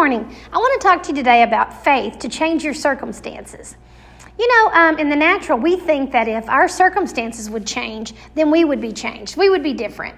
[0.00, 0.34] morning.
[0.50, 3.76] I want to talk to you today about faith to change your circumstances.
[4.38, 8.50] You know, um, in the natural, we think that if our circumstances would change, then
[8.50, 9.36] we would be changed.
[9.36, 10.16] We would be different.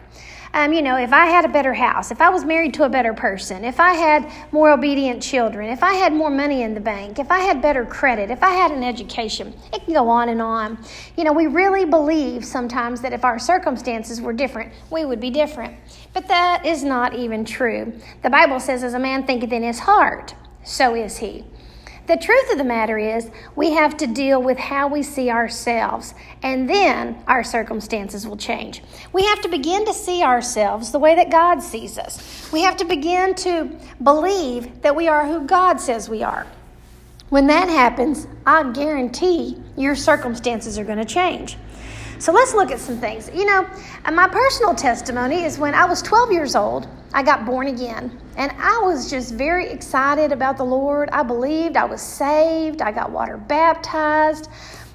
[0.55, 2.89] Um, you know, if I had a better house, if I was married to a
[2.89, 6.81] better person, if I had more obedient children, if I had more money in the
[6.81, 10.29] bank, if I had better credit, if I had an education, it can go on
[10.29, 10.79] and on.
[11.17, 15.31] You know, we really believe sometimes that if our circumstances were different, we would be
[15.31, 15.75] different.
[16.13, 17.99] But that is not even true.
[18.23, 20.35] The Bible says, as a man thinketh in his heart,
[20.65, 21.47] so is he.
[22.07, 26.15] The truth of the matter is, we have to deal with how we see ourselves,
[26.43, 28.83] and then our circumstances will change.
[29.13, 32.51] We have to begin to see ourselves the way that God sees us.
[32.53, 36.47] We have to begin to believe that we are who God says we are.
[37.29, 41.57] When that happens, I guarantee your circumstances are going to change.
[42.23, 43.29] So let's look at some things.
[43.35, 43.69] You know,
[44.13, 48.17] my personal testimony is when I was 12 years old, I got born again.
[48.37, 51.11] And I was just very excited about the Lord.
[51.11, 54.49] I believed I was saved, I got water baptized.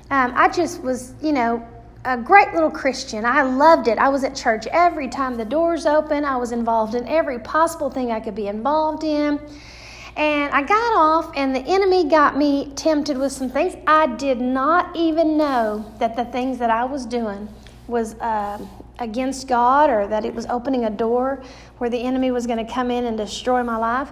[0.10, 1.68] Um, I just was, you know,
[2.06, 3.26] a great little Christian.
[3.26, 3.98] I loved it.
[3.98, 6.23] I was at church every time the doors open.
[6.23, 9.38] I was involved in every possible thing I could be involved in.
[10.18, 13.76] And I got off, and the enemy got me tempted with some things.
[13.86, 17.48] I did not even know that the things that I was doing
[17.88, 18.58] was uh,
[18.98, 21.44] against God or that it was opening a door
[21.78, 24.10] where the enemy was going to come in and destroy my life.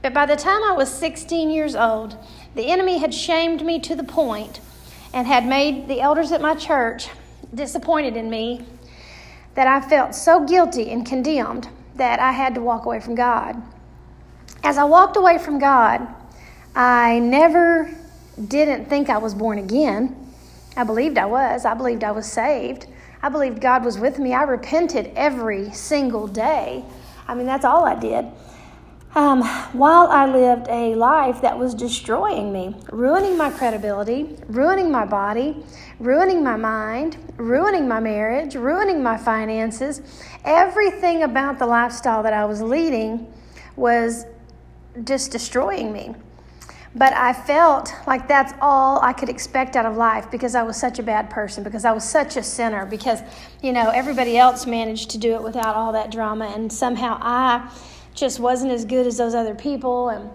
[0.00, 2.16] But by the time I was 16 years old,
[2.54, 4.60] the enemy had shamed me to the point
[5.12, 7.08] and had made the elders at my church
[7.52, 8.64] disappointed in me
[9.56, 13.60] that I felt so guilty and condemned that I had to walk away from God
[14.62, 16.06] as I walked away from God,
[16.74, 17.90] I never
[18.46, 20.14] didn't think I was born again.
[20.76, 21.64] I believed I was.
[21.64, 22.86] I believed I was saved.
[23.22, 24.32] I believed God was with me.
[24.32, 26.84] I repented every single day.
[27.26, 28.26] I mean, that's all I did.
[29.14, 35.04] Um, while I lived a life that was destroying me, ruining my credibility, ruining my
[35.04, 35.56] body,
[35.98, 40.02] ruining my mind, ruining my marriage, ruining my finances,
[40.44, 43.32] everything about the lifestyle that I was leading
[43.76, 44.26] was
[45.04, 46.14] just destroying me.
[46.94, 50.76] But I felt like that's all I could expect out of life because I was
[50.76, 53.20] such a bad person, because I was such a sinner, because,
[53.62, 57.70] you know, everybody else managed to do it without all that drama, and somehow I
[58.14, 60.08] just wasn't as good as those other people.
[60.08, 60.30] And,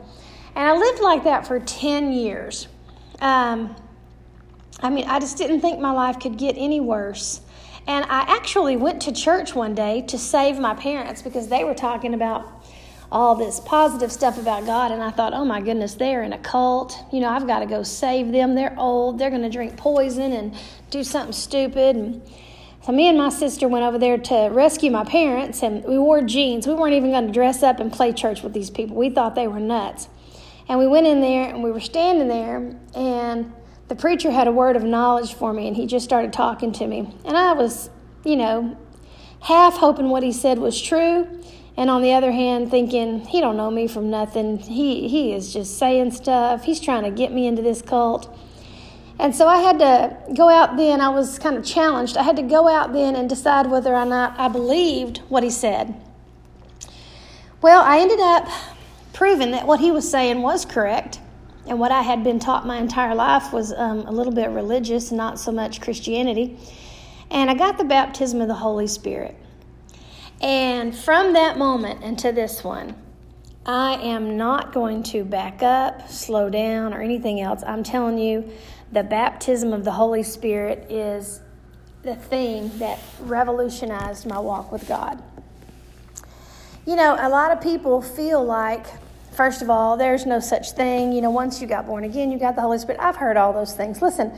[0.56, 2.68] and I lived like that for 10 years.
[3.19, 3.75] Um,
[4.79, 7.41] I mean, I just didn't think my life could get any worse.
[7.88, 11.73] And I actually went to church one day to save my parents because they were
[11.73, 12.62] talking about
[13.13, 16.38] all this positive stuff about God, and I thought, oh my goodness, they're in a
[16.40, 16.97] cult.
[17.13, 18.56] You know, I've got to go save them.
[18.56, 19.19] They're old.
[19.19, 20.56] They're going to drink poison and
[20.90, 21.96] do something stupid.
[21.96, 22.23] And
[22.84, 26.23] so me and my sister went over there to rescue my parents, and we wore
[26.23, 26.66] jeans.
[26.66, 28.96] We weren't even going to dress up and play church with these people.
[28.96, 30.09] We thought they were nuts.
[30.68, 33.53] And we went in there, and we were standing there, and
[33.90, 36.88] the preacher had a word of knowledge for me, and he just started talking to
[36.88, 37.13] me.
[37.25, 37.91] And I was,
[38.25, 38.75] you know,
[39.41, 41.28] half hoping what he said was true
[41.75, 44.57] and on the other hand thinking he don't know me from nothing.
[44.57, 46.63] He he is just saying stuff.
[46.63, 48.35] He's trying to get me into this cult.
[49.19, 51.01] And so i had to go out then.
[51.01, 52.17] I was kind of challenged.
[52.17, 55.50] I had to go out then and decide whether or not i believed what he
[55.50, 55.95] said.
[57.61, 58.47] Well i ended up
[59.13, 61.19] proving that what he was saying was correct
[61.66, 65.11] and what i had been taught my entire life was um, a little bit religious
[65.11, 66.59] not so much christianity.
[67.31, 69.35] And i got the baptism of the holy spirit
[70.43, 72.95] and from that moment into this one,
[73.65, 77.63] I am not going to back up, slow down, or anything else.
[77.65, 78.51] I'm telling you,
[78.91, 81.39] the baptism of the Holy Spirit is
[82.03, 85.23] the thing that revolutionized my walk with God.
[86.85, 88.85] You know, a lot of people feel like,
[89.31, 91.13] first of all, there's no such thing.
[91.13, 92.99] You know, once you got born again, you got the Holy Spirit.
[93.01, 94.01] I've heard all those things.
[94.01, 94.37] Listen,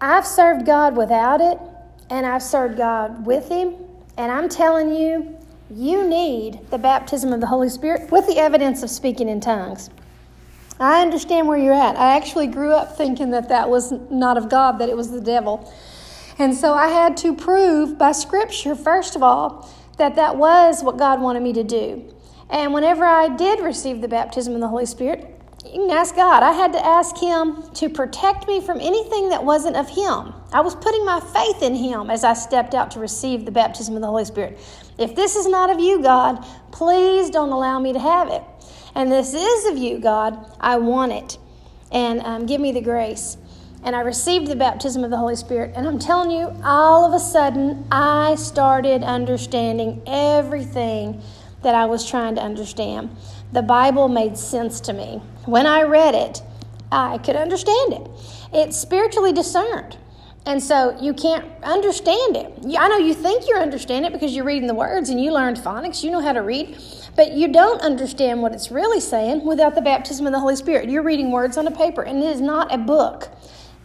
[0.00, 1.60] I've served God without it,
[2.10, 3.76] and I've served God with Him,
[4.20, 5.34] and I'm telling you,
[5.70, 9.88] you need the baptism of the Holy Spirit with the evidence of speaking in tongues.
[10.78, 11.96] I understand where you're at.
[11.96, 15.22] I actually grew up thinking that that was not of God, that it was the
[15.22, 15.72] devil.
[16.38, 20.98] And so I had to prove by Scripture, first of all, that that was what
[20.98, 22.12] God wanted me to do.
[22.50, 26.42] And whenever I did receive the baptism of the Holy Spirit, you can ask God.
[26.42, 30.32] I had to ask Him to protect me from anything that wasn't of Him.
[30.52, 33.94] I was putting my faith in Him as I stepped out to receive the baptism
[33.94, 34.58] of the Holy Spirit.
[34.98, 38.42] If this is not of you, God, please don't allow me to have it.
[38.94, 40.38] And this is of you, God.
[40.58, 41.38] I want it.
[41.92, 43.36] And um, give me the grace.
[43.82, 45.72] And I received the baptism of the Holy Spirit.
[45.74, 51.22] And I'm telling you, all of a sudden, I started understanding everything
[51.62, 53.16] that I was trying to understand.
[53.52, 55.20] the Bible made sense to me.
[55.44, 56.42] When I read it,
[56.92, 58.08] I could understand it.
[58.52, 59.96] It's spiritually discerned.
[60.46, 62.52] And so you can't understand it.
[62.78, 65.58] I know you think you understand it because you're reading the words and you learned
[65.58, 66.78] phonics, you know how to read,
[67.14, 70.88] but you don't understand what it's really saying without the baptism of the Holy Spirit.
[70.88, 73.28] You're reading words on a paper, and it is not a book.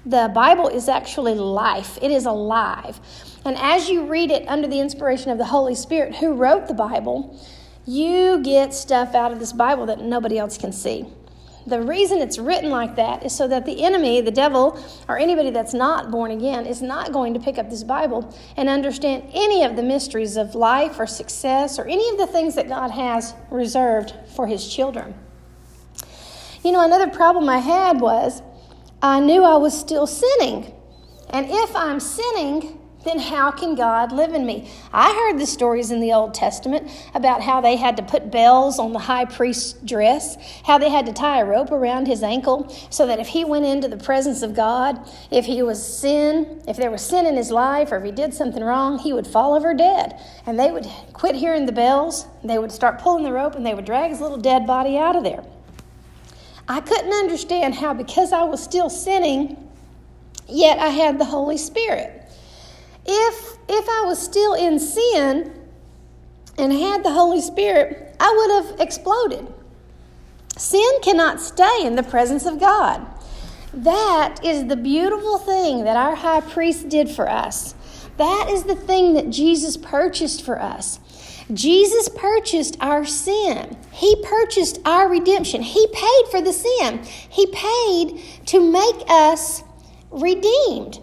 [0.05, 2.99] The Bible is actually life, it is alive.
[3.43, 6.73] And as you read it under the inspiration of the Holy Spirit, who wrote the
[6.73, 7.37] Bible,
[7.85, 11.05] you get stuff out of this Bible that nobody else can see.
[11.67, 14.79] The reason it's written like that is so that the enemy, the devil,
[15.09, 18.69] or anybody that's not born again, is not going to pick up this Bible and
[18.69, 22.67] understand any of the mysteries of life or success or any of the things that
[22.67, 25.15] God has reserved for his children.
[26.63, 28.43] You know, another problem I had was
[29.01, 30.71] I knew I was still sinning.
[31.31, 34.69] And if I'm sinning, then how can God live in me?
[34.91, 38.79] I heard the stories in the Old Testament about how they had to put bells
[38.79, 42.67] on the high priest's dress, how they had to tie a rope around his ankle
[42.89, 44.99] so that if he went into the presence of God,
[45.31, 48.33] if he was sin, if there was sin in his life, or if he did
[48.33, 50.19] something wrong, he would fall over dead.
[50.45, 53.75] And they would quit hearing the bells, they would start pulling the rope, and they
[53.75, 55.43] would drag his little dead body out of there.
[56.67, 59.69] I couldn't understand how, because I was still sinning,
[60.47, 62.23] yet I had the Holy Spirit.
[63.05, 65.51] If, if I was still in sin
[66.57, 69.47] and had the Holy Spirit, I would have exploded.
[70.57, 73.05] Sin cannot stay in the presence of God.
[73.73, 77.75] That is the beautiful thing that our high priest did for us.
[78.17, 80.99] That is the thing that Jesus purchased for us.
[81.53, 83.77] Jesus purchased our sin.
[83.91, 85.61] He purchased our redemption.
[85.61, 87.03] He paid for the sin.
[87.03, 89.63] He paid to make us
[90.09, 90.99] redeemed.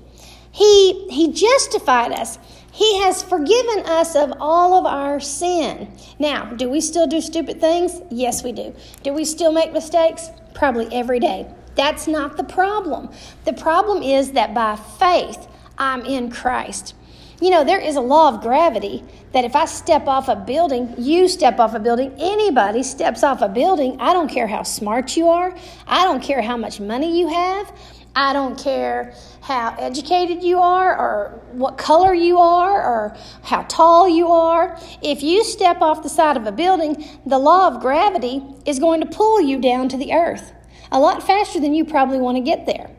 [0.51, 2.39] He, justified us.
[2.73, 5.93] He has forgiven us of all of our sin.
[6.19, 8.01] Now, do we still do stupid things?
[8.11, 8.75] Yes, we do.
[9.03, 10.31] Do we still make mistakes?
[10.55, 11.47] Probably every day.
[11.75, 13.11] That's not the problem.
[13.45, 16.95] The problem is that by faith, I'm in Christ.
[17.43, 19.03] You know, there is a law of gravity
[19.33, 23.43] that if I step off a building, you step off a building, anybody steps off
[23.43, 25.53] a building, I don't care how smart you are,
[25.87, 27.73] I don't care how much money you have,
[28.15, 34.09] I don't care how educated you are or what color you are or how tall
[34.09, 34.79] you are.
[35.03, 39.01] If you step off the side of a building, the law of gravity is going
[39.01, 40.53] to pull you down to the earth
[40.93, 42.91] a lot faster than you probably want to get there.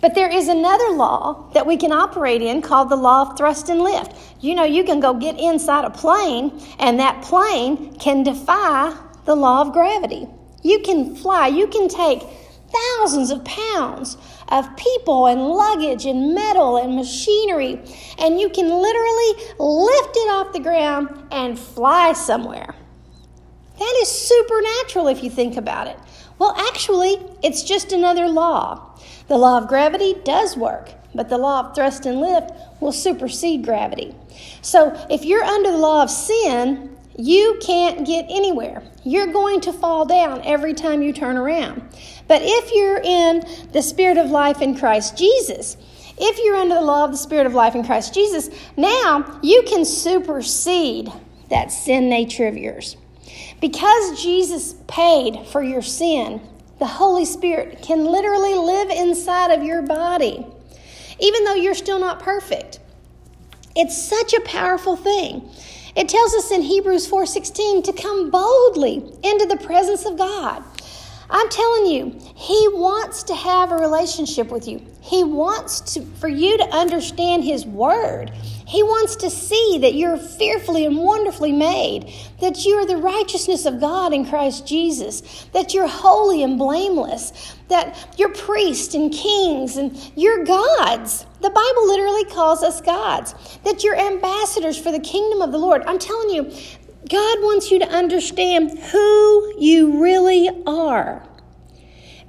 [0.00, 3.68] But there is another law that we can operate in called the law of thrust
[3.68, 4.14] and lift.
[4.40, 9.34] You know, you can go get inside a plane, and that plane can defy the
[9.34, 10.28] law of gravity.
[10.62, 12.22] You can fly, you can take
[12.72, 14.16] thousands of pounds
[14.48, 17.80] of people and luggage and metal and machinery,
[18.18, 22.74] and you can literally lift it off the ground and fly somewhere.
[23.78, 25.96] That is supernatural if you think about it.
[26.38, 28.98] Well, actually, it's just another law.
[29.28, 32.50] The law of gravity does work, but the law of thrust and lift
[32.80, 34.14] will supersede gravity.
[34.62, 38.82] So if you're under the law of sin, you can't get anywhere.
[39.04, 41.82] You're going to fall down every time you turn around.
[42.28, 43.42] But if you're in
[43.72, 45.76] the spirit of life in Christ Jesus,
[46.18, 49.62] if you're under the law of the spirit of life in Christ Jesus, now you
[49.66, 51.10] can supersede
[51.48, 52.96] that sin nature of yours.
[53.60, 56.40] Because Jesus paid for your sin,
[56.78, 60.46] the Holy Spirit can literally live inside of your body,
[61.18, 62.78] even though you're still not perfect.
[63.74, 65.48] It's such a powerful thing.
[65.96, 70.62] It tells us in Hebrews 4:16 to come boldly into the presence of God.
[71.30, 74.82] I'm telling you, he wants to have a relationship with you.
[75.02, 78.30] He wants to for you to understand his word.
[78.66, 83.66] He wants to see that you're fearfully and wonderfully made, that you are the righteousness
[83.66, 89.76] of God in Christ Jesus, that you're holy and blameless, that you're priests and kings
[89.76, 91.26] and you're gods.
[91.40, 95.82] The Bible literally calls us gods, that you're ambassadors for the kingdom of the Lord.
[95.86, 96.52] I'm telling you,
[97.06, 101.26] God wants you to understand who you really are.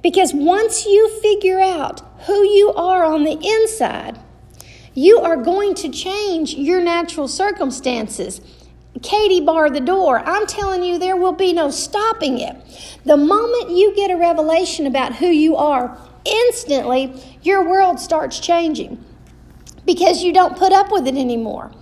[0.02, 4.18] Because once you figure out who you are on the inside,
[4.94, 8.40] you are going to change your natural circumstances.
[9.02, 10.20] Katie barred the door.
[10.20, 12.56] I'm telling you, there will be no stopping it.
[13.04, 19.02] The moment you get a revelation about who you are, instantly your world starts changing
[19.86, 21.72] because you don't put up with it anymore.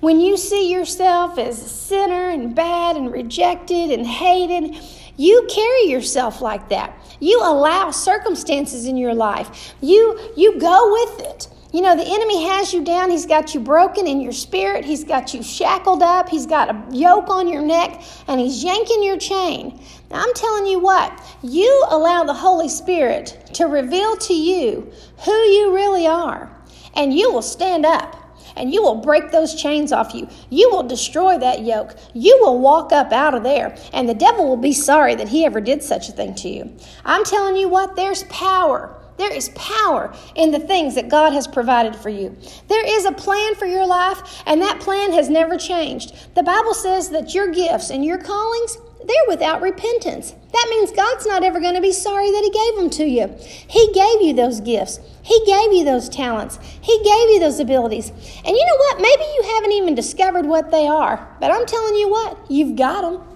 [0.00, 4.76] When you see yourself as a sinner and bad and rejected and hated,
[5.16, 6.96] you carry yourself like that.
[7.20, 9.74] You allow circumstances in your life.
[9.82, 11.48] You you go with it.
[11.72, 13.10] You know, the enemy has you down.
[13.10, 14.86] He's got you broken in your spirit.
[14.86, 16.30] He's got you shackled up.
[16.30, 19.80] He's got a yoke on your neck and he's yanking your chain.
[20.10, 24.90] Now, I'm telling you what, you allow the Holy Spirit to reveal to you
[25.24, 26.50] who you really are,
[26.94, 28.19] and you will stand up
[28.56, 30.28] and you will break those chains off you.
[30.50, 31.96] You will destroy that yoke.
[32.14, 35.44] You will walk up out of there, and the devil will be sorry that he
[35.44, 36.76] ever did such a thing to you.
[37.04, 38.96] I'm telling you what, there's power.
[39.16, 42.34] There is power in the things that God has provided for you.
[42.68, 46.34] There is a plan for your life, and that plan has never changed.
[46.34, 50.34] The Bible says that your gifts and your callings, they're without repentance.
[50.52, 53.34] That means God's not ever going to be sorry that He gave them to you.
[53.68, 58.10] He gave you those gifts, He gave you those talents, He gave you those abilities.
[58.10, 59.00] And you know what?
[59.00, 63.02] Maybe you haven't even discovered what they are, but I'm telling you what, you've got
[63.02, 63.26] them.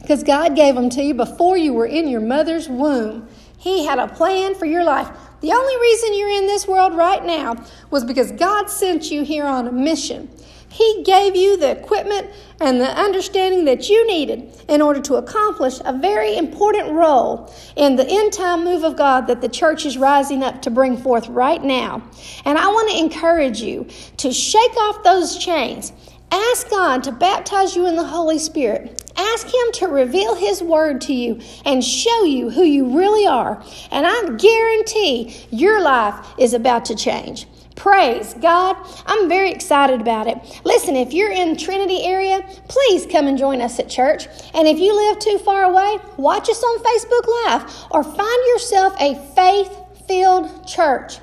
[0.00, 3.26] Because God gave them to you before you were in your mother's womb.
[3.56, 5.08] He had a plan for your life.
[5.40, 7.56] The only reason you're in this world right now
[7.90, 10.28] was because God sent you here on a mission.
[10.74, 15.78] He gave you the equipment and the understanding that you needed in order to accomplish
[15.84, 19.96] a very important role in the end time move of God that the church is
[19.96, 22.02] rising up to bring forth right now.
[22.44, 25.92] And I want to encourage you to shake off those chains.
[26.32, 29.12] Ask God to baptize you in the Holy Spirit.
[29.16, 33.62] Ask Him to reveal His Word to you and show you who you really are.
[33.92, 37.46] And I guarantee your life is about to change.
[37.74, 38.76] Praise God.
[39.06, 40.60] I'm very excited about it.
[40.64, 44.26] Listen, if you're in Trinity area, please come and join us at church.
[44.54, 48.94] And if you live too far away, watch us on Facebook Live or find yourself
[49.00, 51.18] a faith filled church.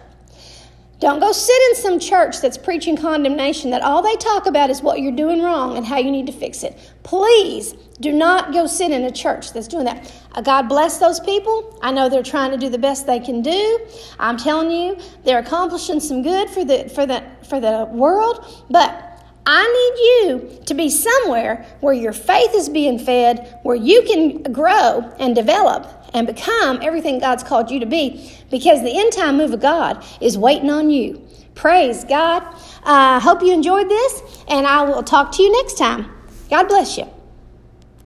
[1.02, 4.84] Don't go sit in some church that's preaching condemnation that all they talk about is
[4.84, 6.78] what you're doing wrong and how you need to fix it.
[7.02, 10.14] Please do not go sit in a church that's doing that.
[10.34, 11.80] Uh, God bless those people.
[11.82, 13.80] I know they're trying to do the best they can do.
[14.20, 19.11] I'm telling you, they're accomplishing some good for the for the for the world, but
[19.46, 24.44] I need you to be somewhere where your faith is being fed, where you can
[24.54, 29.38] grow and develop and become everything God's called you to be, because the end time
[29.38, 31.26] move of God is waiting on you.
[31.56, 32.44] Praise God.
[32.84, 36.10] I uh, hope you enjoyed this, and I will talk to you next time.
[36.50, 37.10] God bless you.